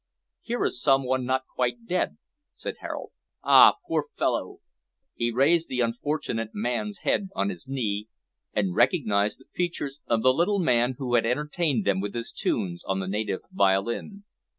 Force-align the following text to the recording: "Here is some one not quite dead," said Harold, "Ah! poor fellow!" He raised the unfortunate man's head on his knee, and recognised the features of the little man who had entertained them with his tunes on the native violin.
"Here 0.41 0.65
is 0.65 0.81
some 0.81 1.05
one 1.05 1.25
not 1.25 1.43
quite 1.53 1.85
dead," 1.85 2.17
said 2.55 2.77
Harold, 2.79 3.11
"Ah! 3.43 3.75
poor 3.87 4.01
fellow!" 4.17 4.57
He 5.13 5.29
raised 5.29 5.67
the 5.67 5.81
unfortunate 5.81 6.55
man's 6.55 7.01
head 7.05 7.29
on 7.35 7.49
his 7.49 7.67
knee, 7.67 8.07
and 8.51 8.73
recognised 8.73 9.37
the 9.37 9.45
features 9.55 9.99
of 10.07 10.23
the 10.23 10.33
little 10.33 10.57
man 10.57 10.95
who 10.97 11.13
had 11.13 11.27
entertained 11.27 11.85
them 11.85 12.01
with 12.01 12.15
his 12.15 12.31
tunes 12.31 12.83
on 12.83 12.99
the 12.99 13.07
native 13.07 13.41
violin. 13.51 14.23